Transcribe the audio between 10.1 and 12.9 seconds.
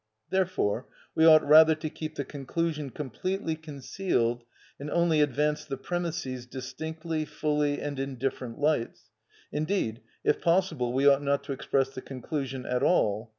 if possible, we ought not to express the conclusion at